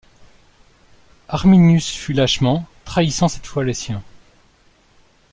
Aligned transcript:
Arminius 1.29 1.87
fuit 1.95 2.15
lâchement 2.15 2.65
trahissant 2.85 3.27
cette 3.27 3.45
fois 3.45 3.63
les 3.63 3.75
siens. 3.75 4.01